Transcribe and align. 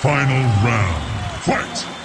Final 0.00 0.42
round. 0.64 1.42
Fight! 1.42 1.99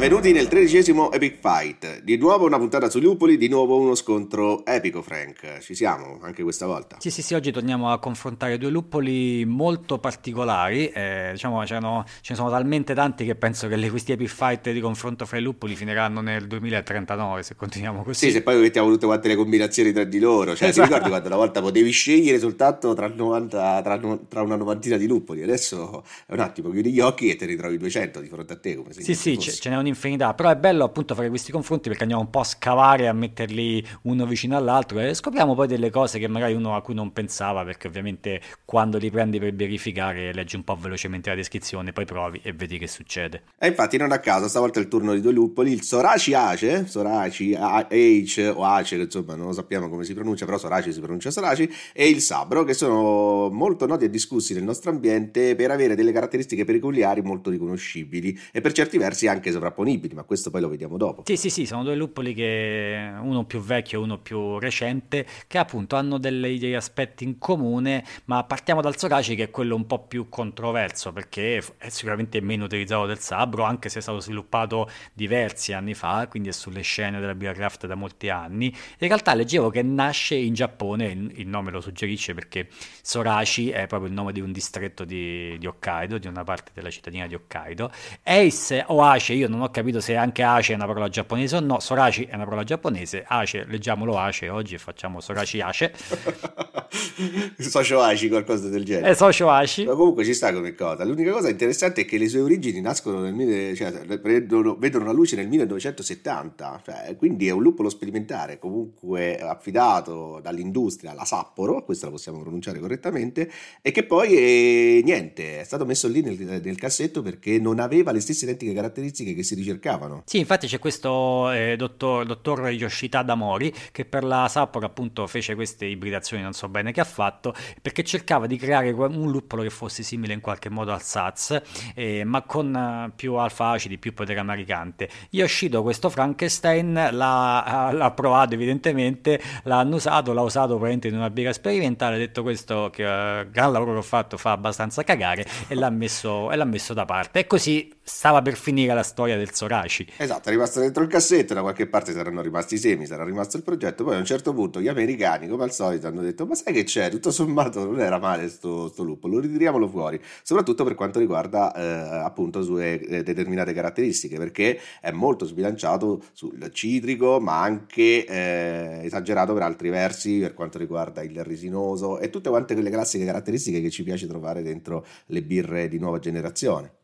Benvenuti 0.00 0.32
nel 0.32 0.48
tredicesimo 0.48 1.12
Epic 1.12 1.36
Fight. 1.42 2.00
Di 2.02 2.16
nuovo 2.16 2.46
una 2.46 2.56
puntata 2.56 2.88
sui 2.88 3.02
lupoli, 3.02 3.36
di 3.36 3.48
nuovo 3.48 3.76
uno 3.76 3.94
scontro 3.94 4.64
epico, 4.64 5.02
Frank. 5.02 5.58
Ci 5.60 5.74
siamo 5.74 6.18
anche 6.22 6.42
questa 6.42 6.64
volta. 6.64 6.96
Sì, 6.98 7.10
sì, 7.10 7.20
sì, 7.20 7.34
oggi 7.34 7.52
torniamo 7.52 7.92
a 7.92 7.98
confrontare 7.98 8.56
due 8.56 8.70
luppoli 8.70 9.44
molto 9.44 9.98
particolari. 9.98 10.88
Eh, 10.88 11.28
diciamo, 11.32 11.66
ce 11.66 11.78
ne 11.80 12.04
sono 12.22 12.48
talmente 12.48 12.94
tanti 12.94 13.26
che 13.26 13.34
penso 13.34 13.68
che 13.68 13.76
le, 13.76 13.90
questi 13.90 14.12
Epic 14.12 14.28
Fight 14.28 14.70
di 14.72 14.80
confronto 14.80 15.26
fra 15.26 15.36
i 15.36 15.42
luppoli 15.42 15.76
finiranno 15.76 16.22
nel 16.22 16.46
2039 16.46 17.42
se 17.42 17.54
continuiamo 17.54 18.02
così. 18.02 18.24
Sì, 18.24 18.32
se 18.32 18.40
poi 18.40 18.58
mettiamo 18.58 18.88
tutte 18.88 19.04
quante 19.04 19.28
le 19.28 19.36
combinazioni 19.36 19.92
tra 19.92 20.04
di 20.04 20.18
loro. 20.18 20.56
Cioè, 20.56 20.68
Esatto. 20.70 20.86
ti 20.86 20.92
ricordi 20.94 21.08
quando 21.10 21.26
una 21.28 21.36
volta 21.36 21.60
potevi 21.60 21.90
scegliere 21.90 22.38
soltanto 22.38 22.94
tra, 22.94 23.06
90 23.06 23.82
tra, 23.82 24.00
tra 24.28 24.40
una 24.40 24.56
novantina 24.56 24.96
di 24.96 25.06
luppoli? 25.06 25.42
Adesso 25.42 26.04
è 26.24 26.32
un 26.32 26.40
attimo, 26.40 26.70
chiudi 26.70 26.90
gli 26.90 27.00
occhi 27.00 27.28
e 27.28 27.36
te 27.36 27.44
ne 27.44 27.54
trovi 27.54 27.76
200 27.76 28.18
di 28.20 28.28
fronte 28.28 28.54
a 28.54 28.56
te. 28.56 28.76
Come 28.76 28.94
se 28.94 29.02
Sì, 29.02 29.14
sì, 29.14 29.34
fosse. 29.34 29.50
ce, 29.52 29.68
n'è 29.68 29.89
un'infinità, 29.90 30.34
però 30.34 30.50
è 30.50 30.56
bello 30.56 30.84
appunto 30.84 31.14
fare 31.14 31.28
questi 31.28 31.52
confronti 31.52 31.88
perché 31.88 32.02
andiamo 32.02 32.22
un 32.22 32.30
po' 32.30 32.40
a 32.40 32.44
scavare, 32.44 33.08
a 33.08 33.12
metterli 33.12 33.84
uno 34.02 34.26
vicino 34.26 34.56
all'altro 34.56 35.00
e 35.00 35.12
scopriamo 35.14 35.54
poi 35.54 35.66
delle 35.66 35.90
cose 35.90 36.18
che 36.18 36.28
magari 36.28 36.54
uno 36.54 36.74
a 36.74 36.82
cui 36.82 36.94
non 36.94 37.12
pensava, 37.12 37.64
perché 37.64 37.88
ovviamente 37.88 38.40
quando 38.64 38.98
li 38.98 39.10
prendi 39.10 39.38
per 39.38 39.54
verificare 39.54 40.32
leggi 40.32 40.56
un 40.56 40.64
po' 40.64 40.76
velocemente 40.76 41.30
la 41.30 41.36
descrizione, 41.36 41.92
poi 41.92 42.04
provi 42.04 42.40
e 42.42 42.52
vedi 42.52 42.78
che 42.78 42.86
succede. 42.86 43.42
E 43.58 43.68
infatti 43.68 43.96
non 43.96 44.12
a 44.12 44.18
caso, 44.18 44.48
stavolta 44.48 44.78
è 44.78 44.82
il 44.82 44.88
turno 44.88 45.12
di 45.12 45.20
due 45.20 45.32
luppoli, 45.32 45.72
il 45.72 45.82
Soraci 45.82 46.32
Ace, 46.34 46.86
Soraci 46.86 47.54
A- 47.54 47.86
H 47.90 48.52
o 48.54 48.64
Ace, 48.64 48.96
che 48.96 49.02
insomma 49.02 49.34
non 49.34 49.46
lo 49.46 49.52
sappiamo 49.52 49.88
come 49.88 50.04
si 50.04 50.14
pronuncia, 50.14 50.44
però 50.44 50.58
Soraci 50.58 50.92
si 50.92 51.00
pronuncia 51.00 51.30
Soraci, 51.30 51.70
e 51.92 52.08
il 52.08 52.20
Sabro, 52.20 52.64
che 52.64 52.74
sono 52.74 53.48
molto 53.50 53.86
noti 53.86 54.04
e 54.04 54.10
discussi 54.10 54.54
nel 54.54 54.62
nostro 54.62 54.90
ambiente 54.90 55.54
per 55.54 55.70
avere 55.70 55.94
delle 55.94 56.12
caratteristiche 56.12 56.64
peculiari 56.64 57.22
molto 57.22 57.50
riconoscibili 57.50 58.38
e 58.52 58.60
per 58.60 58.72
certi 58.72 58.98
versi 58.98 59.26
anche 59.26 59.50
sovrapponibili, 59.50 59.79
ma 60.14 60.22
questo 60.22 60.50
poi 60.50 60.60
lo 60.60 60.68
vediamo 60.68 60.96
dopo. 60.96 61.22
Sì, 61.24 61.36
sì, 61.36 61.50
sì, 61.50 61.66
sono 61.66 61.82
due 61.82 61.94
luppoli 61.94 62.34
che 62.34 63.10
uno 63.20 63.44
più 63.44 63.60
vecchio 63.60 64.00
e 64.00 64.02
uno 64.02 64.18
più 64.18 64.58
recente, 64.58 65.26
che 65.46 65.58
appunto 65.58 65.96
hanno 65.96 66.18
degli 66.18 66.74
aspetti 66.74 67.24
in 67.24 67.38
comune, 67.38 68.04
ma 68.26 68.44
partiamo 68.44 68.80
dal 68.80 68.96
Soraci 68.96 69.34
che 69.34 69.44
è 69.44 69.50
quello 69.50 69.74
un 69.74 69.86
po' 69.86 70.00
più 70.06 70.28
controverso 70.28 71.12
perché 71.12 71.62
è 71.78 71.88
sicuramente 71.88 72.40
meno 72.40 72.64
utilizzato 72.64 73.06
del 73.06 73.18
Sabro, 73.18 73.64
anche 73.64 73.88
se 73.88 73.98
è 73.98 74.02
stato 74.02 74.20
sviluppato 74.20 74.88
diversi 75.12 75.72
anni 75.72 75.94
fa, 75.94 76.26
quindi 76.28 76.50
è 76.50 76.52
sulle 76.52 76.82
scene 76.82 77.18
della 77.18 77.34
Beercraft 77.34 77.86
da 77.86 77.94
molti 77.94 78.28
anni. 78.28 78.66
In 78.66 79.08
realtà 79.08 79.34
leggevo 79.34 79.70
che 79.70 79.82
nasce 79.82 80.34
in 80.34 80.54
Giappone, 80.54 81.06
il 81.06 81.40
il 81.40 81.48
nome 81.48 81.70
lo 81.70 81.80
suggerisce 81.80 82.34
perché 82.34 82.68
Soraci 83.02 83.70
è 83.70 83.86
proprio 83.86 84.08
il 84.08 84.14
nome 84.14 84.32
di 84.32 84.40
un 84.40 84.52
distretto 84.52 85.04
di, 85.04 85.56
di 85.58 85.66
Hokkaido, 85.66 86.18
di 86.18 86.26
una 86.26 86.44
parte 86.44 86.70
della 86.74 86.90
cittadina 86.90 87.26
di 87.26 87.34
Hokkaido. 87.34 87.90
Ace 88.22 88.84
o 88.86 89.02
Ace, 89.02 89.32
io 89.32 89.48
non 89.48 89.62
ho 89.62 89.69
capito 89.70 90.00
se 90.00 90.16
anche 90.16 90.42
Ace 90.42 90.72
è 90.72 90.76
una 90.76 90.86
parola 90.86 91.08
giapponese 91.08 91.56
o 91.56 91.60
no, 91.60 91.80
Soraci 91.80 92.24
è 92.24 92.34
una 92.34 92.44
parola 92.44 92.64
giapponese, 92.64 93.24
Ace, 93.26 93.64
leggiamolo 93.66 94.18
Ace 94.18 94.48
oggi 94.48 94.74
e 94.74 94.78
facciamo 94.78 95.20
Soraci 95.20 95.60
Ace, 95.60 95.92
Socio 97.58 98.00
Aci, 98.00 98.28
qualcosa 98.28 98.68
del 98.68 98.84
genere. 98.84 99.10
e 99.10 99.14
Socio 99.14 99.48
Aci. 99.48 99.84
Ma 99.84 99.94
comunque 99.94 100.24
ci 100.24 100.34
sta 100.34 100.52
come 100.52 100.74
cosa. 100.74 101.04
L'unica 101.04 101.32
cosa 101.32 101.48
interessante 101.48 102.02
è 102.02 102.04
che 102.04 102.18
le 102.18 102.28
sue 102.28 102.40
origini 102.40 102.80
nascono 102.80 103.20
nel 103.20 103.76
cioè, 103.76 103.92
vedono, 104.22 104.76
vedono 104.76 105.04
la 105.04 105.12
luce 105.12 105.36
nel 105.36 105.48
1970, 105.48 106.82
cioè, 106.84 107.16
quindi 107.16 107.46
è 107.46 107.50
un 107.50 107.62
luppolo 107.62 107.88
sperimentare, 107.88 108.58
comunque 108.58 109.38
affidato 109.38 110.40
dall'industria 110.42 111.12
alla 111.12 111.24
Sapporo, 111.24 111.84
questa 111.84 112.06
la 112.06 112.12
possiamo 112.12 112.40
pronunciare 112.40 112.78
correttamente, 112.80 113.50
e 113.82 113.90
che 113.92 114.04
poi 114.04 114.36
è, 114.36 115.02
niente, 115.02 115.60
è 115.60 115.64
stato 115.64 115.84
messo 115.84 116.08
lì 116.08 116.22
nel, 116.22 116.60
nel 116.62 116.76
cassetto 116.76 117.22
perché 117.22 117.58
non 117.58 117.78
aveva 117.78 118.10
le 118.12 118.20
stesse 118.20 118.44
identiche 118.44 118.72
caratteristiche 118.72 119.34
che 119.34 119.42
si 119.50 119.54
ricercavano. 119.54 120.22
Sì, 120.26 120.38
infatti 120.38 120.66
c'è 120.66 120.78
questo 120.78 121.50
eh, 121.50 121.74
dottor, 121.76 122.24
dottor 122.24 122.68
Yoshitada 122.68 123.34
Mori 123.34 123.72
che 123.90 124.04
per 124.04 124.24
la 124.24 124.46
Sapporo 124.48 124.86
appunto 124.86 125.26
fece 125.26 125.54
queste 125.54 125.86
ibridazioni, 125.86 126.42
non 126.42 126.52
so 126.52 126.68
bene 126.68 126.92
che 126.92 127.00
ha 127.00 127.04
fatto, 127.04 127.54
perché 127.80 128.04
cercava 128.04 128.46
di 128.46 128.56
creare 128.56 128.90
un 128.90 129.30
luppolo 129.30 129.62
che 129.62 129.70
fosse 129.70 130.02
simile 130.02 130.32
in 130.32 130.40
qualche 130.40 130.68
modo 130.68 130.92
al 130.92 131.02
SATS, 131.02 131.62
eh, 131.94 132.24
ma 132.24 132.42
con 132.42 132.74
eh, 132.74 133.12
più 133.14 133.34
alfa 133.34 133.70
acidi, 133.70 133.98
più 133.98 134.14
potere 134.14 134.38
americante. 134.38 135.08
Yoshido 135.30 135.82
questo 135.82 136.10
Frankenstein 136.10 136.92
l'ha, 136.92 137.90
l'ha 137.92 138.10
provato 138.12 138.54
evidentemente, 138.54 139.40
l'ha 139.64 139.78
annusato, 139.78 140.32
l'ha 140.32 140.42
usato 140.42 140.68
probabilmente 140.68 141.08
in 141.08 141.16
una 141.16 141.30
birra 141.30 141.52
sperimentale, 141.52 142.16
ha 142.16 142.18
detto 142.18 142.42
questo 142.42 142.90
che 142.92 143.02
eh, 143.40 143.50
gran 143.50 143.72
lavoro 143.72 143.92
che 143.92 143.98
ho 143.98 144.02
fatto 144.02 144.36
fa 144.36 144.52
abbastanza 144.52 145.02
cagare 145.02 145.44
e 145.68 145.74
l'ha 145.74 145.90
messo, 145.90 146.50
e 146.50 146.56
l'ha 146.56 146.64
messo 146.64 146.94
da 146.94 147.04
parte. 147.04 147.40
E 147.40 147.46
così 147.46 147.92
stava 148.02 148.42
per 148.42 148.56
finire 148.56 148.92
la 148.92 149.02
storia 149.02 149.36
del 149.40 149.52
Soraci. 149.52 150.06
Esatto, 150.16 150.48
è 150.48 150.52
rimasto 150.52 150.80
dentro 150.80 151.02
il 151.02 151.08
cassetto, 151.08 151.54
da 151.54 151.62
qualche 151.62 151.86
parte 151.86 152.12
saranno 152.12 152.42
rimasti 152.42 152.74
i 152.74 152.78
semi, 152.78 153.06
sarà 153.06 153.24
rimasto 153.24 153.56
il 153.56 153.62
progetto, 153.62 154.04
poi 154.04 154.14
a 154.16 154.18
un 154.18 154.24
certo 154.24 154.52
punto 154.52 154.80
gli 154.80 154.88
americani, 154.88 155.48
come 155.48 155.64
al 155.64 155.72
solito, 155.72 156.06
hanno 156.06 156.20
detto 156.20 156.46
ma 156.46 156.54
sai 156.54 156.72
che 156.72 156.84
c'è, 156.84 157.10
tutto 157.10 157.30
sommato 157.30 157.84
non 157.84 158.00
era 158.00 158.18
male 158.18 158.48
sto, 158.48 158.88
sto 158.88 159.02
lupo, 159.02 159.28
lo 159.28 159.40
ritiriamolo 159.40 159.88
fuori, 159.88 160.20
soprattutto 160.42 160.84
per 160.84 160.94
quanto 160.94 161.18
riguarda 161.18 161.74
eh, 161.74 162.24
appunto 162.24 162.62
sue 162.62 163.00
eh, 163.00 163.22
determinate 163.22 163.72
caratteristiche, 163.72 164.36
perché 164.36 164.78
è 165.00 165.10
molto 165.10 165.46
sbilanciato 165.46 166.22
sul 166.32 166.70
citrico, 166.72 167.40
ma 167.40 167.60
anche 167.60 168.26
eh, 168.26 169.00
esagerato 169.04 169.52
per 169.54 169.62
altri 169.62 169.88
versi 169.88 170.38
per 170.38 170.54
quanto 170.54 170.78
riguarda 170.78 171.22
il 171.22 171.42
resinoso 171.42 172.18
e 172.18 172.30
tutte 172.30 172.50
quante 172.50 172.74
quelle 172.74 172.90
classiche 172.90 173.24
caratteristiche 173.24 173.80
che 173.80 173.90
ci 173.90 174.02
piace 174.02 174.26
trovare 174.26 174.62
dentro 174.62 175.04
le 175.26 175.42
birre 175.42 175.88
di 175.88 175.98
nuova 175.98 176.18
generazione. 176.18 176.99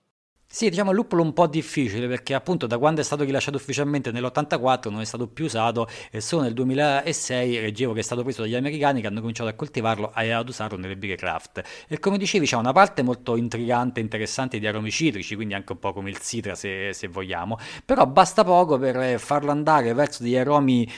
Sì, 0.49 0.71
diciamo 0.71 0.91
il 0.91 0.97
luppolo 0.97 1.23
un 1.23 1.33
po' 1.33 1.47
difficile 1.49 2.07
perché 2.07 2.33
appunto 2.33 2.67
da 2.67 2.79
quando 2.79 3.01
è 3.01 3.05
stato 3.05 3.25
rilasciato 3.25 3.57
ufficialmente 3.59 4.11
nell'84 4.11 4.91
non 4.91 5.01
è 5.01 5.05
stato 5.05 5.27
più 5.27 5.45
usato 5.45 5.87
e 6.11 6.21
solo 6.21 6.43
nel 6.43 6.55
2006 6.55 7.61
leggevo 7.61 7.93
che 7.93 8.01
è 8.01 8.03
stato 8.03 8.23
preso 8.23 8.43
dagli 8.43 8.55
americani 8.55 9.01
che 9.03 9.09
hanno 9.09 9.21
cominciato 9.21 9.51
a 9.51 9.53
coltivarlo 9.55 10.15
e 10.15 10.31
ad 10.31 10.49
usarlo 10.49 10.79
nelle 10.79 10.97
birre 10.97 11.17
craft. 11.17 11.63
E 11.89 11.99
come 11.99 12.17
dicevi 12.17 12.47
c'è 12.47 12.57
una 12.57 12.73
parte 12.73 13.03
molto 13.03 13.37
intrigante 13.37 14.01
e 14.01 14.03
interessante 14.05 14.59
di 14.59 14.67
aromi 14.67 14.91
citrici, 14.91 15.35
quindi 15.35 15.53
anche 15.53 15.73
un 15.73 15.79
po' 15.79 15.93
come 15.93 16.09
il 16.11 16.19
citra 16.21 16.55
se, 16.55 16.93
se 16.95 17.09
vogliamo, 17.09 17.59
però 17.85 18.07
basta 18.07 18.43
poco 18.45 18.79
per 18.79 19.19
farlo 19.19 19.51
andare 19.51 19.93
verso 19.93 20.23
degli 20.23 20.37
aromi 20.37 20.89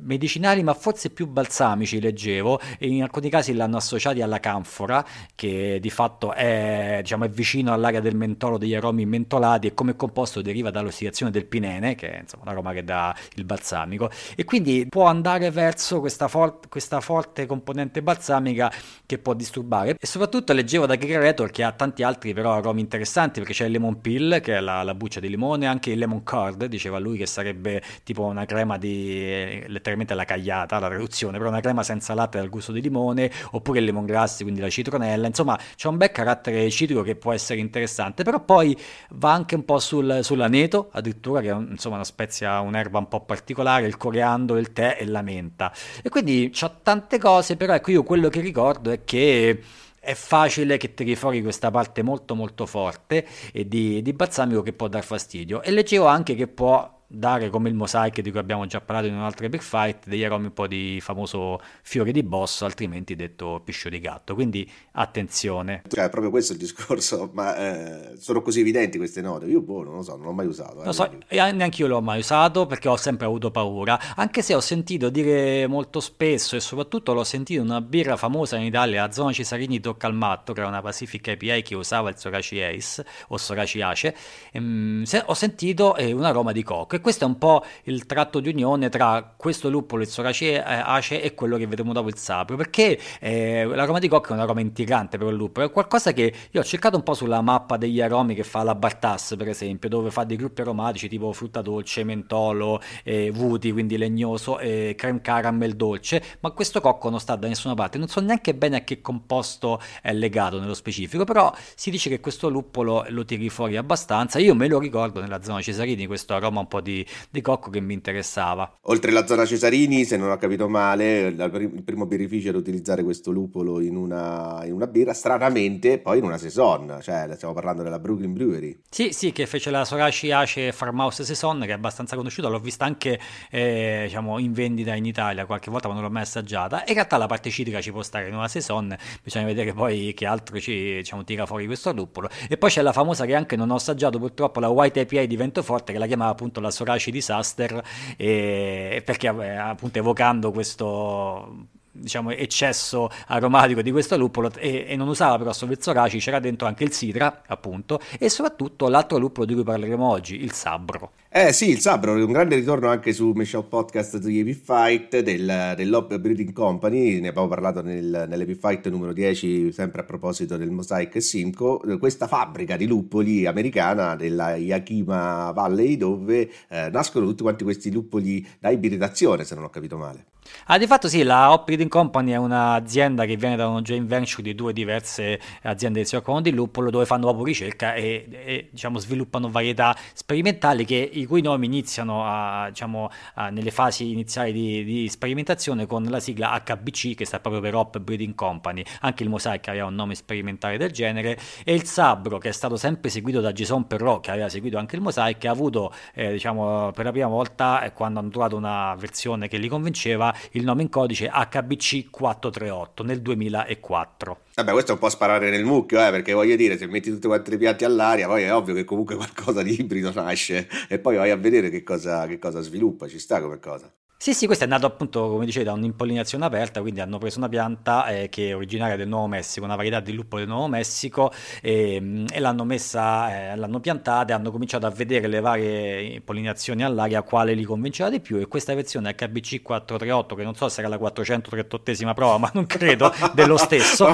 medicinali, 0.00 0.62
ma 0.62 0.74
forse 0.74 1.10
più 1.10 1.26
balsamici, 1.26 2.00
leggevo, 2.00 2.60
e 2.78 2.88
in 2.88 3.02
alcuni 3.02 3.28
casi 3.30 3.54
l'hanno 3.54 3.76
associati 3.76 4.22
alla 4.22 4.40
canfora, 4.40 5.04
che 5.34 5.78
di 5.80 5.90
fatto 5.90 6.32
è, 6.32 7.00
diciamo, 7.02 7.24
è 7.24 7.28
vicino 7.28 7.72
all'area 7.72 8.00
del 8.00 8.16
mentolo, 8.16 8.58
degli 8.58 8.74
aromi 8.74 9.06
mentolati, 9.06 9.68
e 9.68 9.74
come 9.74 9.96
composto 9.96 10.42
deriva 10.42 10.70
dall'ossidazione 10.70 11.30
del 11.30 11.46
pinene, 11.46 11.94
che 11.94 12.10
è 12.10 12.20
insomma, 12.20 12.44
un 12.44 12.48
aroma 12.50 12.72
che 12.72 12.84
dà 12.84 13.14
il 13.34 13.44
balsamico, 13.44 14.10
e 14.36 14.44
quindi 14.44 14.86
può 14.88 15.06
andare 15.06 15.50
verso 15.50 16.00
questa, 16.00 16.28
for- 16.28 16.68
questa 16.68 17.00
forte 17.00 17.46
componente 17.46 18.02
balsamica 18.02 18.72
che 19.06 19.18
può 19.18 19.34
disturbare. 19.34 19.96
E 19.98 20.06
soprattutto 20.06 20.52
leggevo 20.52 20.86
da 20.86 20.96
Creator 20.96 21.50
che 21.50 21.62
ha 21.62 21.72
tanti 21.72 22.02
altri 22.02 22.34
però 22.34 22.54
aromi 22.54 22.80
interessanti, 22.80 23.40
perché 23.40 23.54
c'è 23.54 23.66
il 23.66 23.72
lemon 23.72 24.00
pill, 24.00 24.40
che 24.40 24.56
è 24.56 24.60
la, 24.60 24.82
la 24.82 24.94
buccia 24.94 25.20
di 25.20 25.28
limone, 25.28 25.66
anche 25.66 25.90
il 25.90 25.98
lemon 25.98 26.22
curd, 26.22 26.66
diceva 26.66 26.98
lui 26.98 27.18
che 27.18 27.26
sarebbe 27.26 27.82
tipo 28.02 28.24
una 28.24 28.44
crema 28.44 28.78
di 28.78 29.64
letteralmente 29.88 30.14
la 30.14 30.24
cagliata, 30.24 30.78
la 30.78 30.88
traduzione, 30.88 31.38
però 31.38 31.50
una 31.50 31.60
crema 31.60 31.82
senza 31.82 32.14
latte 32.14 32.38
dal 32.38 32.48
gusto 32.48 32.72
di 32.72 32.80
limone, 32.80 33.30
oppure 33.52 33.78
il 33.78 33.84
lemongrass, 33.86 34.42
quindi 34.42 34.60
la 34.60 34.68
citronella, 34.68 35.26
insomma 35.26 35.58
c'è 35.74 35.88
un 35.88 35.96
bel 35.96 36.10
carattere 36.10 36.68
citrico 36.70 37.02
che 37.02 37.16
può 37.16 37.32
essere 37.32 37.60
interessante, 37.60 38.22
però 38.22 38.40
poi 38.40 38.76
va 39.10 39.32
anche 39.32 39.54
un 39.54 39.64
po' 39.64 39.78
sul, 39.78 40.20
sull'aneto, 40.22 40.88
addirittura 40.92 41.40
che 41.40 41.50
è 41.50 41.54
insomma 41.54 41.96
una 41.96 42.04
spezia, 42.04 42.60
un'erba 42.60 42.98
un 42.98 43.08
po' 43.08 43.20
particolare, 43.20 43.86
il 43.86 43.96
coriandolo, 43.96 44.58
il 44.58 44.72
tè 44.72 44.96
e 44.98 45.06
la 45.06 45.22
menta. 45.22 45.72
E 46.02 46.08
quindi 46.08 46.50
c'ha 46.52 46.68
tante 46.82 47.18
cose, 47.18 47.56
però 47.56 47.74
ecco 47.74 47.90
io 47.90 48.02
quello 48.02 48.28
che 48.28 48.40
ricordo 48.40 48.90
è 48.90 49.04
che 49.04 49.62
è 50.00 50.14
facile 50.14 50.76
che 50.76 50.94
tiri 50.94 51.16
fuori 51.16 51.42
questa 51.42 51.70
parte 51.70 52.02
molto 52.02 52.34
molto 52.34 52.66
forte 52.66 53.26
di, 53.52 54.00
di 54.00 54.12
balsamico 54.12 54.62
che 54.62 54.72
può 54.72 54.88
dar 54.88 55.04
fastidio 55.04 55.60
e 55.60 55.70
leggevo 55.72 56.06
anche 56.06 56.34
che 56.34 56.46
può 56.46 56.97
dare 57.10 57.48
come 57.48 57.70
il 57.70 57.74
mosaic 57.74 58.20
di 58.20 58.30
cui 58.30 58.38
abbiamo 58.38 58.66
già 58.66 58.82
parlato 58.82 59.06
in 59.06 59.14
un'altra 59.14 59.48
big 59.48 59.62
fight 59.62 60.06
degli 60.06 60.22
aromi 60.22 60.46
un 60.46 60.52
po' 60.52 60.66
di 60.66 60.98
famoso 61.00 61.58
fiore 61.82 62.12
di 62.12 62.22
boss 62.22 62.60
altrimenti 62.60 63.16
detto 63.16 63.62
piscio 63.64 63.88
di 63.88 63.98
gatto. 63.98 64.34
Quindi 64.34 64.70
attenzione. 64.92 65.82
Cioè 65.88 66.10
proprio 66.10 66.30
questo 66.30 66.52
è 66.52 66.56
il 66.56 66.60
discorso 66.60 67.30
ma 67.32 67.56
eh, 67.56 68.16
sono 68.18 68.42
così 68.42 68.60
evidenti 68.60 68.98
queste 68.98 69.22
note? 69.22 69.46
Io 69.46 69.62
boh 69.62 69.82
non 69.84 69.94
lo 69.94 70.02
so 70.02 70.16
non 70.16 70.26
l'ho 70.26 70.32
mai 70.32 70.46
usato 70.46 70.82
eh, 70.82 70.92
so, 70.92 71.10
neanche 71.30 71.80
io 71.80 71.88
l'ho 71.88 72.02
mai 72.02 72.18
usato 72.18 72.66
perché 72.66 72.88
ho 72.88 72.96
sempre 72.96 73.24
avuto 73.24 73.50
paura. 73.50 74.14
Anche 74.14 74.42
se 74.42 74.54
ho 74.54 74.60
sentito 74.60 75.08
dire 75.08 75.66
molto 75.66 76.00
spesso 76.00 76.56
e 76.56 76.60
soprattutto 76.60 77.14
l'ho 77.14 77.24
sentito 77.24 77.62
in 77.62 77.68
una 77.68 77.80
birra 77.80 78.16
famosa 78.16 78.56
in 78.56 78.64
Italia 78.64 79.06
la 79.06 79.12
zona 79.12 79.32
Cesarini 79.32 79.80
tocca 79.80 80.06
al 80.06 80.14
matto 80.14 80.52
che 80.52 80.60
era 80.60 80.68
una 80.68 80.82
Pacific 80.82 81.26
IPA 81.26 81.60
che 81.60 81.74
usava 81.74 82.10
il 82.10 82.18
Soraci 82.18 82.60
Ace 82.60 83.04
o 83.28 83.38
Soraci 83.38 83.80
Ace 83.80 84.14
ehm, 84.52 85.04
se, 85.04 85.22
ho 85.24 85.34
sentito 85.34 85.96
eh, 85.96 86.12
un 86.12 86.24
aroma 86.24 86.52
di 86.52 86.62
cocco 86.62 86.97
e 86.98 87.00
questo 87.00 87.24
è 87.24 87.26
un 87.26 87.38
po' 87.38 87.64
il 87.84 88.06
tratto 88.06 88.40
di 88.40 88.48
unione 88.48 88.88
tra 88.88 89.34
questo 89.36 89.70
luppolo, 89.70 90.02
il 90.02 90.08
Sorace 90.08 90.62
eh, 90.62 91.20
e 91.22 91.34
quello 91.34 91.56
che 91.56 91.66
vedremo 91.66 91.92
dopo 91.92 92.08
il 92.08 92.16
Sapro, 92.16 92.56
perché 92.56 92.98
eh, 93.20 93.64
l'aroma 93.64 93.98
di 93.98 94.08
cocco 94.08 94.30
è 94.30 94.32
un 94.32 94.40
aroma 94.40 94.60
intrigante 94.60 95.16
per 95.16 95.28
il 95.28 95.34
luppolo, 95.34 95.66
è 95.66 95.70
qualcosa 95.70 96.12
che 96.12 96.32
io 96.50 96.60
ho 96.60 96.64
cercato 96.64 96.96
un 96.96 97.02
po' 97.02 97.14
sulla 97.14 97.40
mappa 97.40 97.76
degli 97.76 98.00
aromi 98.00 98.34
che 98.34 98.44
fa 98.44 98.62
la 98.62 98.74
Bartas, 98.74 99.34
per 99.38 99.48
esempio, 99.48 99.88
dove 99.88 100.10
fa 100.10 100.24
dei 100.24 100.36
gruppi 100.36 100.60
aromatici 100.60 101.08
tipo 101.08 101.32
frutta 101.32 101.62
dolce, 101.62 102.04
mentolo, 102.04 102.80
eh, 103.04 103.30
vuti, 103.30 103.72
quindi 103.72 103.96
legnoso, 103.96 104.58
e 104.58 104.94
creme 104.96 105.20
caramel 105.20 105.76
dolce, 105.76 106.22
ma 106.40 106.50
questo 106.50 106.80
cocco 106.80 107.08
non 107.10 107.20
sta 107.20 107.36
da 107.36 107.46
nessuna 107.46 107.74
parte, 107.74 107.98
non 107.98 108.08
so 108.08 108.20
neanche 108.20 108.54
bene 108.54 108.78
a 108.78 108.80
che 108.84 109.00
composto 109.00 109.80
è 110.02 110.12
legato 110.12 110.58
nello 110.58 110.74
specifico, 110.74 111.24
però 111.24 111.52
si 111.74 111.90
dice 111.90 112.08
che 112.10 112.20
questo 112.20 112.48
luppolo 112.48 113.04
lo 113.08 113.24
tiri 113.24 113.48
fuori 113.48 113.76
abbastanza, 113.76 114.38
io 114.38 114.54
me 114.54 114.66
lo 114.66 114.78
ricordo 114.78 115.20
nella 115.20 115.42
zona 115.42 115.60
Cesarini, 115.60 116.06
questo 116.06 116.34
aroma 116.34 116.60
un 116.60 116.66
po' 116.66 116.80
di 116.80 116.87
di, 116.88 117.06
di 117.30 117.40
cocco 117.40 117.70
che 117.70 117.80
mi 117.80 117.92
interessava. 117.92 118.78
Oltre 118.82 119.12
la 119.12 119.26
zona 119.26 119.44
Cesarini, 119.44 120.04
se 120.04 120.16
non 120.16 120.30
ho 120.30 120.36
capito 120.36 120.68
male, 120.68 121.26
il 121.28 121.82
primo 121.84 122.06
birrificio 122.06 122.48
ad 122.48 122.54
utilizzare 122.54 123.02
questo 123.02 123.30
lupolo 123.30 123.80
in 123.80 123.96
una, 123.96 124.62
in 124.64 124.72
una 124.72 124.86
birra, 124.86 125.12
stranamente 125.12 125.98
poi 125.98 126.18
in 126.18 126.24
una 126.24 126.38
saison, 126.38 126.98
cioè 127.02 127.28
stiamo 127.34 127.54
parlando 127.54 127.82
della 127.82 127.98
Brooklyn 127.98 128.32
Brewery. 128.32 128.80
Sì, 128.88 129.12
sì, 129.12 129.32
che 129.32 129.46
fece 129.46 129.70
la 129.70 129.84
Soraci 129.84 130.30
Ace 130.30 130.72
Farmhouse 130.72 131.24
Saison, 131.24 131.60
che 131.60 131.68
è 131.68 131.72
abbastanza 131.72 132.16
conosciuta, 132.16 132.48
l'ho 132.48 132.58
vista 132.58 132.84
anche 132.84 133.20
eh, 133.50 134.04
diciamo, 134.04 134.38
in 134.38 134.52
vendita 134.52 134.94
in 134.94 135.04
Italia 135.04 135.46
qualche 135.46 135.70
volta, 135.70 135.88
ma 135.88 135.94
non 135.94 136.02
l'ho 136.02 136.10
mai 136.10 136.22
assaggiata. 136.22 136.84
In 136.86 136.94
realtà 136.94 137.16
la 137.16 137.26
parte 137.26 137.50
citrica 137.50 137.80
ci 137.80 137.92
può 137.92 138.02
stare 138.02 138.28
in 138.28 138.34
una 138.34 138.48
saison, 138.48 138.96
bisogna 139.22 139.44
vedere 139.44 139.72
poi 139.72 140.14
che 140.14 140.26
altro 140.26 140.58
ci 140.58 140.96
diciamo, 140.96 141.24
tira 141.24 141.46
fuori 141.46 141.66
questo 141.66 141.92
lupolo. 141.92 142.28
E 142.48 142.56
poi 142.56 142.70
c'è 142.70 142.82
la 142.82 142.92
famosa 142.92 143.26
che 143.26 143.34
anche 143.34 143.56
non 143.56 143.70
ho 143.70 143.74
assaggiato 143.74 144.18
purtroppo, 144.18 144.60
la 144.60 144.68
White 144.68 145.00
IPA 145.00 145.24
di 145.24 145.36
Vento 145.36 145.62
Forte, 145.62 145.92
che 145.92 145.98
la 145.98 146.06
chiamava 146.06 146.30
appunto 146.30 146.60
la 146.60 146.70
Soraci 146.78 147.10
Disaster, 147.10 147.82
e, 148.16 149.02
perché 149.04 149.26
appunto 149.28 149.98
evocando 149.98 150.52
questo 150.52 151.66
diciamo, 151.90 152.30
eccesso 152.30 153.10
aromatico 153.26 153.82
di 153.82 153.90
questo 153.90 154.16
luppolo 154.16 154.50
e, 154.56 154.86
e 154.88 154.96
non 154.96 155.08
usava 155.08 155.36
però 155.36 155.52
solo 155.52 155.72
il 155.72 155.82
Soraci, 155.82 156.18
c'era 156.18 156.38
dentro 156.38 156.68
anche 156.68 156.84
il 156.84 156.92
Sidra, 156.92 157.42
appunto, 157.46 158.00
e 158.18 158.28
soprattutto 158.28 158.88
l'altro 158.88 159.18
luppolo 159.18 159.46
di 159.46 159.54
cui 159.54 159.64
parleremo 159.64 160.08
oggi, 160.08 160.42
il 160.42 160.52
Sabro. 160.52 161.12
Eh 161.40 161.52
sì, 161.52 161.70
il 161.70 161.78
Sabro, 161.78 162.14
un 162.14 162.32
grande 162.32 162.56
ritorno 162.56 162.88
anche 162.88 163.12
su 163.12 163.30
Michelle 163.30 163.62
Podcast 163.62 164.18
di 164.18 164.40
Epic 164.40 164.60
Fight 164.60 165.20
del, 165.20 165.74
dell'Op 165.76 166.18
Breeding 166.18 166.52
Company, 166.52 167.20
ne 167.20 167.28
abbiamo 167.28 167.46
parlato 167.46 167.80
nel, 167.80 168.26
nell'Epic 168.28 168.58
Fight 168.58 168.88
numero 168.88 169.12
10, 169.12 169.70
sempre 169.70 170.00
a 170.00 170.04
proposito 170.04 170.56
del 170.56 170.72
Mosaic 170.72 171.22
Simcoe, 171.22 171.96
questa 171.98 172.26
fabbrica 172.26 172.76
di 172.76 172.88
luppoli 172.88 173.46
americana 173.46 174.16
della 174.16 174.56
Yakima 174.56 175.52
Valley 175.52 175.96
dove 175.96 176.50
eh, 176.70 176.90
nascono 176.90 177.26
tutti 177.26 177.42
quanti 177.42 177.62
questi 177.62 177.92
luppoli 177.92 178.44
da 178.58 178.70
ibridazione, 178.70 179.44
se 179.44 179.54
non 179.54 179.62
ho 179.62 179.70
capito 179.70 179.96
male. 179.96 180.24
Ah, 180.66 180.78
di 180.78 180.86
fatto 180.86 181.08
sì, 181.08 181.22
la 181.22 181.52
Hop 181.52 181.64
Breeding 181.64 181.88
Company 181.88 182.32
è 182.32 182.36
un'azienda 182.36 183.24
che 183.24 183.36
viene 183.36 183.56
da 183.56 183.68
una 183.68 183.80
joint 183.82 184.06
venture 184.06 184.42
di 184.42 184.54
due 184.54 184.72
diverse 184.72 185.40
aziende 185.62 186.00
che 186.00 186.06
si 186.06 186.16
occupano 186.16 186.40
di 186.40 186.52
luppolo 186.52 186.90
dove 186.90 187.06
fanno 187.06 187.24
proprio 187.24 187.44
ricerca 187.44 187.94
e, 187.94 188.26
e 188.30 188.68
diciamo, 188.70 188.98
sviluppano 188.98 189.48
varietà 189.50 189.96
sperimentali 190.12 190.84
che, 190.84 191.08
i 191.12 191.26
cui 191.28 191.42
nomi 191.42 191.66
iniziano 191.66 192.24
a, 192.24 192.68
diciamo, 192.70 193.08
a, 193.34 193.50
nelle 193.50 193.70
fasi 193.70 194.10
iniziali 194.10 194.52
di, 194.52 194.82
di, 194.82 195.08
sperimentazione 195.08 195.86
con 195.86 196.02
la 196.04 196.18
sigla 196.18 196.60
HBC 196.64 197.14
che 197.14 197.24
sta 197.24 197.38
proprio 197.38 197.62
per 197.62 197.76
Hop 197.76 197.98
Breeding 197.98 198.34
Company, 198.34 198.82
anche 199.02 199.22
il 199.22 199.28
Mosaic 199.28 199.68
aveva 199.68 199.86
un 199.86 199.94
nome 199.94 200.16
sperimentale 200.16 200.76
del 200.76 200.90
genere 200.90 201.38
e 201.62 201.74
il 201.74 201.84
Sabro 201.84 202.38
che 202.38 202.48
è 202.48 202.52
stato 202.52 202.76
sempre 202.76 203.10
seguito 203.10 203.40
da 203.40 203.52
Jason 203.52 203.86
Perrault 203.86 204.24
che 204.24 204.30
aveva 204.32 204.48
seguito 204.48 204.78
anche 204.78 204.96
il 204.96 205.02
Mosaic 205.02 205.44
ha 205.44 205.50
avuto 205.50 205.92
eh, 206.14 206.32
diciamo, 206.32 206.90
per 206.92 207.04
la 207.04 207.12
prima 207.12 207.28
volta 207.28 207.82
eh, 207.82 207.92
quando 207.92 208.18
hanno 208.18 208.30
trovato 208.30 208.56
una 208.56 208.94
versione 208.96 209.46
che 209.46 209.58
li 209.58 209.68
convinceva 209.68 210.34
il 210.52 210.64
nome 210.64 210.82
in 210.82 210.88
codice 210.88 211.30
HBC 211.30 212.10
438 212.10 213.04
nel 213.04 213.22
2004. 213.22 214.38
Vabbè, 214.58 214.72
questo 214.72 214.90
è 214.90 214.94
un 214.94 215.00
po' 215.00 215.08
sparare 215.08 215.50
nel 215.50 215.64
mucchio, 215.64 216.04
eh, 216.04 216.10
perché 216.10 216.32
voglio 216.32 216.56
dire, 216.56 216.76
se 216.76 216.88
metti 216.88 217.10
tutti 217.10 217.28
quanti 217.28 217.54
i 217.54 217.56
piatti 217.56 217.84
all'aria, 217.84 218.26
poi 218.26 218.42
è 218.42 218.52
ovvio 218.52 218.74
che 218.74 218.82
comunque 218.82 219.14
qualcosa 219.14 219.62
di 219.62 219.78
ibrido 219.78 220.12
nasce 220.12 220.68
e 220.88 220.98
poi 220.98 221.14
vai 221.14 221.30
a 221.30 221.36
vedere 221.36 221.70
che 221.70 221.84
cosa, 221.84 222.26
che 222.26 222.40
cosa 222.40 222.60
sviluppa, 222.60 223.06
ci 223.06 223.20
sta 223.20 223.40
come 223.40 223.60
cosa. 223.60 223.88
Sì, 224.20 224.34
sì, 224.34 224.46
questo 224.46 224.64
è 224.64 224.66
nato 224.66 224.84
appunto, 224.84 225.28
come 225.28 225.44
dicevi, 225.44 225.64
da 225.64 225.72
un'impollinazione 225.74 226.44
aperta, 226.44 226.80
quindi 226.80 226.98
hanno 226.98 227.18
preso 227.18 227.38
una 227.38 227.48
pianta 227.48 228.04
eh, 228.08 228.28
che 228.28 228.48
è 228.48 228.56
originaria 228.56 228.96
del 228.96 229.06
Nuovo 229.06 229.28
Messico, 229.28 229.64
una 229.64 229.76
varietà 229.76 230.00
di 230.00 230.12
lupo 230.12 230.38
del 230.38 230.48
Nuovo 230.48 230.66
Messico, 230.66 231.32
e, 231.62 231.94
ehm, 231.94 232.24
e 232.28 232.40
l'hanno 232.40 232.64
messa, 232.64 233.52
eh, 233.52 233.56
l'hanno 233.56 233.78
piantata 233.78 234.32
e 234.32 234.34
hanno 234.34 234.50
cominciato 234.50 234.86
a 234.86 234.90
vedere 234.90 235.28
le 235.28 235.38
varie 235.38 236.00
impollinazioni 236.14 236.82
all'aria, 236.82 237.22
quale 237.22 237.54
li 237.54 237.62
convinceva 237.62 238.10
di 238.10 238.18
più, 238.18 238.38
e 238.38 238.48
questa 238.48 238.74
versione 238.74 239.14
HBC 239.14 239.62
438, 239.62 240.34
che 240.34 240.42
non 240.42 240.56
so 240.56 240.68
se 240.68 240.80
era 240.80 240.88
la 240.88 240.96
438esima 240.96 242.12
prova, 242.12 242.38
ma 242.38 242.50
non 242.54 242.66
credo, 242.66 243.14
dello 243.34 243.56
stesso. 243.56 244.08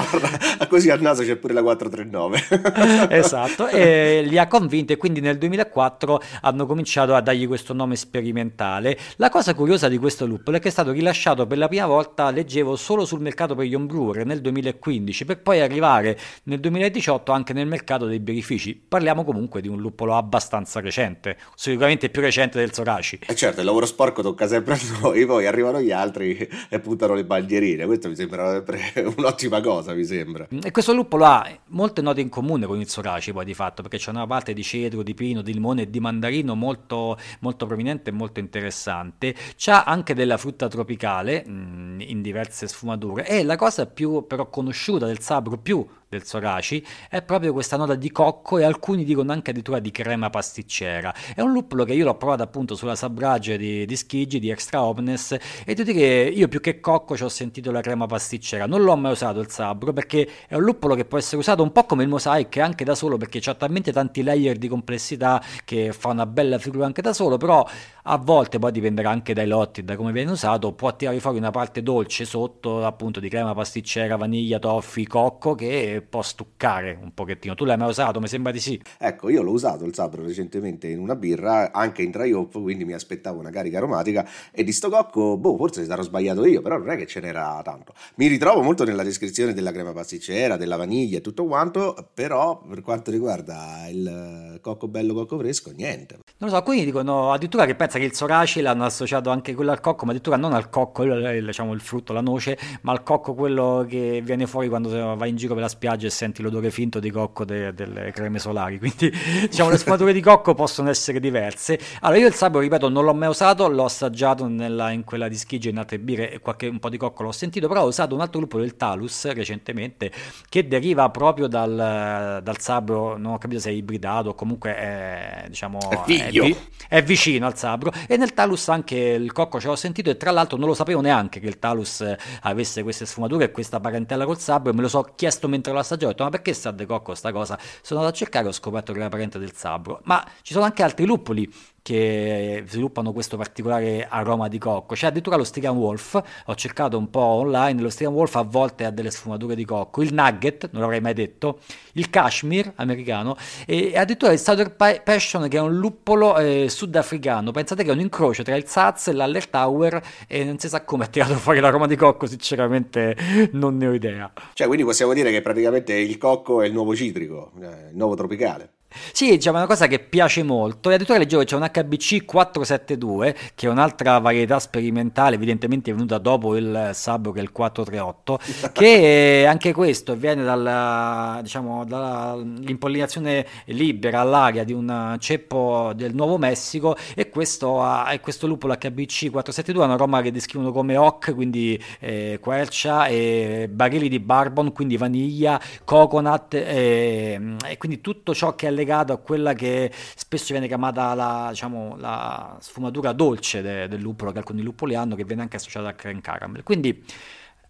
Così 0.69 0.91
al 0.91 1.01
naso 1.01 1.23
c'è 1.23 1.35
pure 1.35 1.55
la 1.55 1.63
439. 1.63 3.07
esatto, 3.09 3.67
e 3.69 4.21
li 4.23 4.37
ha 4.37 4.45
convinti 4.47 4.93
e 4.93 4.97
quindi 4.97 5.19
nel 5.19 5.39
2004 5.39 6.21
hanno 6.41 6.67
cominciato 6.67 7.15
a 7.15 7.21
dargli 7.21 7.47
questo 7.47 7.73
nome 7.73 7.95
sperimentale. 7.95 8.99
La 9.15 9.29
cosa 9.29 9.55
curiosa 9.55 9.87
di 9.87 9.93
di 9.95 9.97
questo 9.97 10.25
loop 10.25 10.51
che 10.59 10.67
è 10.67 10.71
stato 10.71 10.91
rilasciato 10.91 11.47
per 11.47 11.57
la 11.57 11.67
prima 11.67 11.85
volta, 11.85 12.29
leggevo, 12.29 12.75
solo 12.75 13.05
sul 13.05 13.21
mercato 13.21 13.55
per 13.55 13.65
gli 13.65 13.73
homebrewer 13.73 14.25
nel 14.25 14.41
2015, 14.41 15.25
per 15.25 15.41
poi 15.41 15.61
arrivare 15.61 16.17
nel 16.43 16.59
2018 16.59 17.31
anche 17.31 17.53
nel 17.53 17.67
mercato 17.67 18.05
dei 18.05 18.19
birrifici. 18.19 18.75
Parliamo 18.75 19.23
comunque 19.23 19.61
di 19.61 19.67
un 19.67 19.79
luppolo 19.79 20.15
abbastanza 20.15 20.81
recente, 20.81 21.37
sicuramente 21.55 22.09
più 22.09 22.21
recente 22.21 22.59
del 22.59 22.73
Soraci. 22.73 23.19
E 23.21 23.31
eh 23.31 23.35
certo, 23.35 23.61
il 23.61 23.65
lavoro 23.65 23.85
sporco 23.85 24.21
tocca 24.21 24.47
sempre 24.47 24.73
a 24.73 24.79
noi, 25.01 25.25
poi 25.25 25.45
arrivano 25.47 25.81
gli 25.81 25.91
altri 25.91 26.47
e 26.69 26.79
puntano 26.79 27.13
le 27.13 27.23
bandierine. 27.23 27.85
Questo 27.85 28.09
mi 28.09 28.15
sembra 28.15 28.51
sempre 28.51 28.81
un'ottima 29.15 29.61
cosa, 29.61 29.93
mi 29.93 30.03
sembra. 30.03 30.47
E 30.61 30.71
questo 30.71 30.93
luppolo 30.93 31.23
ha 31.25 31.47
molte 31.67 32.01
note 32.01 32.21
in 32.21 32.29
comune 32.29 32.65
con 32.65 32.79
il 32.79 32.89
Soraci, 32.89 33.31
poi 33.31 33.45
di 33.45 33.53
fatto, 33.53 33.81
perché 33.81 33.97
c'è 33.97 34.09
una 34.09 34.27
parte 34.27 34.53
di 34.53 34.63
cedro, 34.63 35.03
di 35.03 35.13
pino, 35.13 35.41
di 35.41 35.53
limone 35.53 35.83
e 35.83 35.89
di 35.89 35.99
mandarino 35.99 36.55
molto, 36.55 37.17
molto 37.39 37.65
prominente 37.65 38.09
e 38.09 38.13
molto 38.13 38.39
interessante. 38.39 39.33
C'ha 39.55 39.84
anche 39.85 40.13
della 40.13 40.37
frutta 40.37 40.67
tropicale 40.67 41.43
mh, 41.45 41.51
mm, 41.51 41.99
in 42.01 42.21
diverse 42.21 42.67
sfumature. 42.67 43.27
E 43.27 43.43
la 43.43 43.55
cosa 43.55 43.85
più 43.85 44.25
però 44.27 44.49
conosciuta 44.49 45.05
del 45.05 45.19
sabro 45.19 45.57
più 45.57 45.85
del 46.09 46.23
Soraci 46.23 46.85
è 47.09 47.21
proprio 47.21 47.53
questa 47.53 47.77
nota 47.77 47.95
di 47.95 48.11
cocco 48.11 48.57
e 48.57 48.63
alcuni 48.63 49.03
dicono 49.03 49.31
anche 49.31 49.49
addirittura 49.51 49.79
di 49.79 49.91
crema 49.91 50.29
pasticcera. 50.29 51.13
È 51.33 51.41
un 51.41 51.51
luppolo 51.51 51.83
che 51.83 51.93
io 51.93 52.05
l'ho 52.05 52.15
provato 52.15 52.43
appunto 52.43 52.75
sulla 52.75 52.95
Sabrage 52.95 53.57
di, 53.57 53.85
di 53.85 53.95
Schigi, 53.95 54.39
di 54.39 54.49
Extra 54.49 54.83
Omnes 54.83 55.31
e 55.65 55.73
devo 55.73 55.91
dire 55.91 55.97
che 55.97 56.31
io 56.33 56.47
più 56.47 56.59
che 56.61 56.79
cocco 56.79 57.15
ci 57.15 57.23
ho 57.23 57.29
sentito 57.29 57.71
la 57.71 57.81
crema 57.81 58.05
pasticcera. 58.05 58.65
Non 58.65 58.83
l'ho 58.83 58.95
mai 58.95 59.11
usato 59.11 59.39
il 59.39 59.49
Sabro 59.49 59.93
perché 59.93 60.27
è 60.47 60.55
un 60.55 60.63
luppolo 60.63 60.95
che 60.95 61.05
può 61.05 61.17
essere 61.17 61.37
usato 61.37 61.63
un 61.63 61.71
po' 61.71 61.85
come 61.85 62.03
il 62.03 62.09
Mosaic 62.09 62.57
anche 62.57 62.83
da 62.83 62.95
solo 62.95 63.17
perché 63.17 63.41
ha 63.49 63.53
talmente 63.53 63.91
tanti 63.91 64.23
layer 64.23 64.57
di 64.57 64.67
complessità 64.67 65.41
che 65.63 65.91
fa 65.91 66.09
una 66.09 66.25
bella 66.25 66.57
figura 66.57 66.85
anche 66.85 67.01
da 67.01 67.13
solo, 67.13 67.37
però 67.37 67.65
a 68.07 68.17
volte 68.17 68.59
poi 68.59 68.71
dipenderà 68.71 69.09
anche 69.09 69.33
dai 69.33 69.47
lotti, 69.47 69.83
da 69.83 69.95
come 69.95 70.11
viene 70.11 70.31
usato, 70.31 70.73
può 70.73 70.95
tirare 70.95 71.19
fuori 71.19 71.37
una 71.37 71.51
parte 71.51 71.81
dolce 71.81 72.25
sotto 72.25 72.85
appunto 72.85 73.19
di 73.19 73.29
crema 73.29 73.53
pasticcera, 73.53 74.15
vaniglia, 74.15 74.59
toffee, 74.59 75.07
cocco 75.07 75.55
che 75.55 76.04
può 76.05 76.21
stuccare 76.21 76.97
un 77.01 77.13
pochettino. 77.13 77.55
Tu 77.55 77.65
l'hai 77.65 77.77
mai 77.77 77.89
usato? 77.89 78.19
Mi 78.19 78.27
sembra 78.27 78.51
di 78.51 78.59
sì. 78.59 78.81
Ecco, 78.97 79.29
io 79.29 79.41
l'ho 79.41 79.51
usato 79.51 79.85
il 79.85 79.93
Sabro 79.93 80.23
recentemente 80.23 80.87
in 80.87 80.99
una 80.99 81.15
birra, 81.15 81.71
anche 81.71 82.01
in 82.01 82.11
dry 82.11 82.31
hop, 82.31 82.61
quindi 82.61 82.85
mi 82.85 82.93
aspettavo 82.93 83.39
una 83.39 83.49
carica 83.49 83.77
aromatica 83.77 84.27
e 84.51 84.63
di 84.63 84.71
sto 84.71 84.89
cocco, 84.89 85.37
boh, 85.37 85.57
forse 85.57 85.83
sarò 85.85 86.01
sbagliato 86.01 86.45
io, 86.45 86.61
però 86.61 86.77
non 86.77 86.89
è 86.89 86.97
che 86.97 87.05
ce 87.05 87.19
n'era 87.19 87.61
tanto. 87.63 87.93
Mi 88.15 88.27
ritrovo 88.27 88.61
molto 88.61 88.83
nella 88.83 89.03
descrizione 89.03 89.53
della 89.53 89.71
crema 89.71 89.93
pasticcera, 89.93 90.57
della 90.57 90.75
vaniglia 90.75 91.17
e 91.17 91.21
tutto 91.21 91.45
quanto, 91.45 91.95
però 92.13 92.61
per 92.61 92.81
quanto 92.81 93.11
riguarda 93.11 93.87
il 93.89 94.59
cocco 94.61 94.87
bello, 94.87 95.13
cocco 95.13 95.37
fresco, 95.37 95.71
niente. 95.71 96.15
Non 96.37 96.49
lo 96.49 96.49
so, 96.49 96.55
alcuni 96.55 96.83
dicono 96.85 97.31
addirittura 97.31 97.65
che 97.65 97.75
pensa 97.75 97.99
che 97.99 98.05
il 98.05 98.13
Soraci 98.13 98.61
l'hanno 98.61 98.85
associato 98.85 99.29
anche 99.29 99.53
quello 99.53 99.71
al 99.71 99.79
cocco, 99.79 100.05
ma 100.05 100.11
addirittura 100.11 100.37
non 100.37 100.53
al 100.53 100.69
cocco, 100.69 101.03
diciamo 101.03 101.73
il 101.73 101.81
frutto, 101.81 102.13
la 102.13 102.21
noce, 102.21 102.57
ma 102.81 102.91
al 102.91 103.03
cocco 103.03 103.33
quello 103.33 103.85
che 103.87 104.21
viene 104.23 104.47
fuori 104.47 104.67
quando 104.67 105.15
vai 105.15 105.29
in 105.29 105.35
giro 105.35 105.53
per 105.53 105.63
la 105.63 105.69
spiaggia 105.69 105.84
e 105.93 106.09
senti 106.09 106.41
l'odore 106.41 106.71
finto 106.71 106.99
di 106.99 107.11
cocco 107.11 107.45
de, 107.45 107.73
delle 107.73 108.11
creme 108.11 108.39
solari. 108.39 108.77
Quindi 108.79 109.11
diciamo 109.49 109.69
le 109.69 109.77
sfumature 109.77 110.13
di 110.13 110.21
cocco 110.21 110.53
possono 110.53 110.89
essere 110.89 111.19
diverse. 111.19 111.79
Allora 112.01 112.19
io 112.19 112.27
il 112.27 112.33
sabro, 112.33 112.59
ripeto, 112.59 112.89
non 112.89 113.03
l'ho 113.05 113.13
mai 113.13 113.29
usato, 113.29 113.67
l'ho 113.67 113.85
assaggiato 113.85 114.47
nella, 114.47 114.91
in 114.91 115.03
quella 115.03 115.27
di 115.27 115.35
Schigi 115.35 115.69
in 115.69 115.77
altre 115.77 115.99
birre 115.99 116.31
e 116.31 116.39
qualche 116.39 116.67
un 116.67 116.79
po' 116.79 116.89
di 116.89 116.97
cocco 116.97 117.23
l'ho 117.23 117.31
sentito, 117.31 117.67
però 117.67 117.83
ho 117.83 117.87
usato 117.87 118.15
un 118.15 118.21
altro 118.21 118.39
gruppo 118.39 118.59
del 118.59 118.75
Talus 118.75 119.31
recentemente 119.31 120.11
che 120.49 120.67
deriva 120.67 121.09
proprio 121.09 121.47
dal, 121.47 122.41
dal 122.43 122.59
sabro, 122.59 123.17
non 123.17 123.33
ho 123.33 123.37
capito 123.37 123.59
se 123.59 123.69
è 123.69 123.73
ibridato 123.73 124.29
o 124.29 124.33
comunque 124.35 124.75
è, 124.75 125.45
diciamo, 125.47 125.79
è, 125.89 126.03
è, 126.05 126.29
vi, 126.29 126.55
è 126.87 127.03
vicino 127.03 127.45
al 127.45 127.57
sabro 127.57 127.91
e 128.07 128.17
nel 128.17 128.33
Talus 128.33 128.69
anche 128.69 128.95
il 128.95 129.31
cocco 129.31 129.59
ce 129.59 129.67
l'ho 129.67 129.75
sentito 129.75 130.09
e 130.09 130.17
tra 130.17 130.31
l'altro 130.31 130.57
non 130.57 130.67
lo 130.67 130.73
sapevo 130.73 131.01
neanche 131.01 131.39
che 131.39 131.47
il 131.47 131.59
Talus 131.59 132.03
avesse 132.41 132.83
queste 132.83 133.05
sfumature 133.05 133.45
e 133.45 133.51
questa 133.51 133.79
parentela 133.79 134.25
col 134.25 134.39
sabro 134.39 134.71
e 134.71 134.75
me 134.75 134.81
lo 134.81 134.87
so 134.87 135.13
chiesto 135.15 135.47
mentre 135.47 135.73
lo 135.75 135.81
assaggiavo 135.81 136.07
ho 136.07 136.11
detto 136.11 136.23
ma 136.23 136.29
perché 136.29 136.53
sa 136.53 136.71
de 136.71 136.85
cocco 136.85 137.13
sta 137.15 137.31
cosa? 137.31 137.57
Sono 137.81 137.99
andato 137.99 138.15
a 138.15 138.19
cercare 138.19 138.45
e 138.45 138.49
ho 138.49 138.51
scoperto 138.51 138.91
che 138.93 138.99
era 138.99 139.09
parente 139.09 139.39
del 139.39 139.53
sabro 139.53 139.99
ma 140.03 140.25
ci 140.41 140.53
sono 140.53 140.65
anche 140.65 140.83
altri 140.83 141.05
luppoli 141.05 141.51
che 141.85 142.63
sviluppano 142.65 143.13
questo 143.13 143.37
particolare 143.37 144.07
aroma 144.09 144.47
di 144.47 144.57
cocco. 144.57 144.95
C'è 144.95 145.05
addirittura 145.05 145.35
lo 145.35 145.43
Styrian 145.43 145.77
Wolf, 145.77 146.19
ho 146.45 146.55
cercato 146.55 146.97
un 146.97 147.11
po' 147.11 147.19
online, 147.19 147.79
lo 147.79 147.91
Styrian 147.91 148.15
Wolf 148.15 148.35
a 148.37 148.41
volte 148.41 148.85
ha 148.85 148.89
delle 148.89 149.11
sfumature 149.11 149.53
di 149.53 149.65
cocco, 149.65 150.01
il 150.01 150.11
Nugget, 150.11 150.69
non 150.71 150.81
l'avrei 150.81 150.99
mai 150.99 151.13
detto, 151.13 151.59
il 151.93 152.09
Kashmir 152.09 152.73
americano 152.77 153.37
e 153.67 153.95
addirittura 153.95 154.31
il 154.31 154.39
Southern 154.39 154.73
Passion 154.75 155.47
che 155.47 155.57
è 155.57 155.59
un 155.59 155.75
luppolo 155.75 156.35
eh, 156.39 156.69
sudafricano. 156.69 157.51
Pensate 157.51 157.83
che 157.83 157.91
è 157.91 157.93
un 157.93 157.99
incrocio 157.99 158.41
tra 158.41 158.55
il 158.55 158.65
Saz 158.65 159.09
e 159.09 159.13
l'Aller 159.13 159.47
Tower 159.47 160.01
e 160.27 160.43
non 160.43 160.57
si 160.57 160.67
sa 160.67 160.83
come 160.83 161.03
ha 161.03 161.07
tirato 161.07 161.35
fuori 161.35 161.59
l'aroma 161.59 161.85
di 161.85 161.95
cocco, 161.95 162.25
sinceramente 162.25 163.15
non 163.51 163.77
ne 163.77 163.87
ho 163.87 163.93
idea. 163.93 164.33
Cioè, 164.53 164.65
quindi 164.65 164.83
possiamo 164.83 165.13
dire 165.13 165.29
che 165.29 165.43
praticamente 165.43 165.93
il 165.93 166.17
cocco 166.17 166.63
è 166.63 166.65
il 166.65 166.73
nuovo 166.73 166.95
citrico, 166.95 167.51
eh, 167.61 167.89
il 167.91 167.95
nuovo 167.95 168.15
tropicale. 168.15 168.74
Sì, 169.11 169.29
diciamo, 169.31 169.57
è 169.57 169.59
una 169.59 169.67
cosa 169.67 169.87
che 169.87 169.99
piace 169.99 170.43
molto. 170.43 170.89
E 170.89 170.93
addirittura 170.93 171.19
leggevo 171.19 171.41
che 171.41 171.47
c'è 171.47 171.55
un 171.55 171.69
HBC 171.71 172.25
472, 172.25 173.35
che 173.55 173.67
è 173.67 173.69
un'altra 173.69 174.19
varietà 174.19 174.59
sperimentale, 174.59 175.35
evidentemente 175.35 175.91
venuta 175.93 176.17
dopo 176.17 176.55
il 176.55 176.91
Sabro, 176.93 177.31
che 177.31 177.39
è 177.39 177.43
il 177.43 177.51
438, 177.51 178.71
che 178.73 179.45
anche 179.47 179.73
questo 179.73 180.15
viene 180.15 180.43
dalla, 180.43 181.39
diciamo, 181.41 181.85
dall'impollinazione 181.85 183.45
libera 183.65 184.21
all'aria 184.21 184.63
di 184.63 184.73
un 184.73 185.17
ceppo 185.19 185.91
del 185.95 186.13
Nuovo 186.13 186.37
Messico 186.37 186.95
e 187.15 187.29
questo, 187.29 187.81
ha, 187.81 188.11
e 188.11 188.19
questo 188.19 188.47
lupolo 188.47 188.73
HBC 188.73 189.29
472 189.29 189.83
ha 189.83 189.85
un 189.85 189.91
aroma 189.91 190.21
che 190.21 190.31
descrivono 190.31 190.71
come 190.71 190.95
oak, 190.97 191.33
quindi 191.33 191.81
eh, 191.99 192.39
quercia, 192.41 193.07
e 193.07 193.69
barili 193.71 194.09
di 194.09 194.19
barbon, 194.19 194.71
quindi 194.71 194.97
vaniglia, 194.97 195.59
coconut, 195.83 196.53
e, 196.55 197.55
e 197.67 197.77
quindi 197.77 198.01
tutto 198.01 198.33
ciò 198.33 198.55
che 198.55 198.67
è 198.67 198.71
legato 198.71 198.84
legato 198.85 199.11
a 199.11 199.17
quella 199.17 199.53
che 199.53 199.91
spesso 200.15 200.47
viene 200.51 200.67
chiamata 200.67 201.13
la, 201.15 201.47
diciamo, 201.49 201.95
la 201.97 202.55
sfumatura 202.59 203.11
dolce 203.11 203.61
de, 203.61 203.87
del 203.87 203.99
luppolo 203.99 204.31
che 204.31 204.37
alcuni 204.37 204.61
luppoli 204.61 204.95
hanno, 204.95 205.15
che 205.15 205.25
viene 205.25 205.41
anche 205.41 205.57
associata 205.57 205.87
al 205.87 205.95
creme 205.95 206.21
caramel. 206.21 206.63
Quindi 206.63 207.03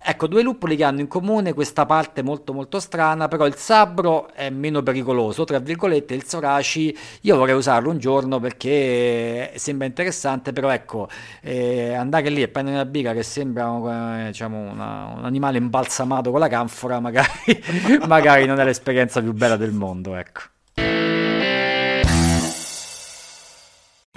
Ecco, 0.08 0.28
due 0.28 0.44
luppoli 0.44 0.76
che 0.76 0.84
hanno 0.84 1.00
in 1.00 1.08
comune 1.08 1.54
questa 1.54 1.88
parte 1.88 2.22
molto 2.22 2.54
molto 2.54 2.80
strana, 2.80 3.28
però 3.28 3.48
il 3.48 3.56
sabbro 3.56 4.32
è 4.34 4.52
meno 4.52 4.84
pericoloso, 4.84 5.46
tra 5.46 5.58
virgolette, 5.58 6.14
il 6.14 6.24
soraci 6.26 6.96
io 7.22 7.36
vorrei 7.36 7.56
usarlo 7.56 7.90
un 7.90 7.98
giorno 7.98 8.40
perché 8.40 9.54
sembra 9.56 9.88
interessante, 9.88 10.54
però 10.54 10.70
ecco, 10.70 11.10
eh, 11.42 11.96
andare 11.96 12.30
lì 12.30 12.44
e 12.44 12.50
prendere 12.50 12.76
una 12.76 12.86
biga 12.86 13.14
che 13.14 13.24
sembra 13.24 14.26
eh, 14.26 14.28
diciamo, 14.28 14.60
una, 14.60 15.16
un 15.18 15.26
animale 15.26 15.58
imbalsamato 15.58 16.30
con 16.30 16.40
la 16.40 16.50
canfora, 16.50 17.00
magari, 17.00 17.64
magari 18.06 18.46
non 18.46 18.60
è 18.60 18.64
l'esperienza 18.64 19.22
più 19.22 19.34
bella 19.34 19.56
del 19.58 19.72
mondo, 19.72 20.14
ecco. 20.14 20.42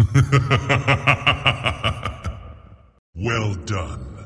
well 3.14 3.54
done. 3.66 4.17